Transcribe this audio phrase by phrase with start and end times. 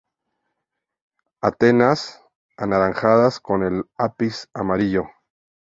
[1.43, 2.23] Antenas
[2.57, 5.05] anaranjadas con el ápice amarillo.